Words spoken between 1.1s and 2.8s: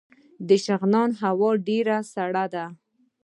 هوا ډیره سړه ده